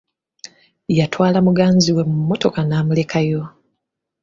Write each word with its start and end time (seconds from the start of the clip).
Yatwala 0.97 1.37
muganzi 1.47 1.89
we 1.95 2.01
mu 2.09 2.15
mmotoka 2.21 2.59
n'amulekayo. 2.65 3.41